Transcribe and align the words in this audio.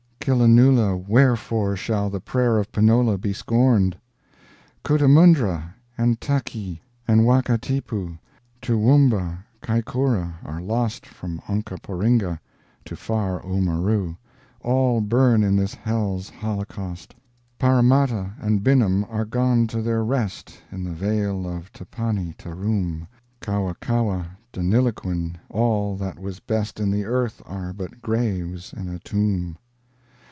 Killanoola, 0.23 0.95
wherefore 1.07 1.75
Shall 1.75 2.11
the 2.11 2.19
prayer 2.21 2.59
of 2.59 2.71
Penola 2.71 3.17
be 3.19 3.33
scorned? 3.33 3.97
Cootamundra, 4.85 5.73
and 5.97 6.21
Takee, 6.21 6.79
and 7.07 7.21
Wakatipu, 7.21 8.19
Toowoomba, 8.61 9.39
Kaikoura 9.63 10.35
are 10.45 10.61
lost 10.61 11.07
From 11.07 11.39
Onkaparinga 11.49 12.37
to 12.85 12.95
far 12.95 13.41
Oamaru 13.41 14.15
All 14.59 15.01
burn 15.01 15.41
in 15.43 15.55
this 15.55 15.73
hell's 15.73 16.29
holocaust! 16.29 17.15
Paramatta 17.57 18.33
and 18.39 18.63
Binnum 18.63 19.03
are 19.09 19.25
gone 19.25 19.65
to 19.67 19.81
their 19.81 20.03
rest 20.03 20.61
In 20.71 20.83
the 20.83 20.91
vale 20.93 21.47
of 21.47 21.73
Tapanni 21.73 22.35
Taroom, 22.37 23.07
Kawakawa, 23.41 24.37
Deniliquin 24.53 25.37
all 25.49 25.95
that 25.95 26.19
was 26.19 26.39
best 26.39 26.79
In 26.79 26.91
the 26.91 27.05
earth 27.05 27.41
are 27.43 27.73
but 27.73 28.03
graves 28.03 28.71
and 28.77 28.87
a 28.87 28.99
tomb! 28.99 29.57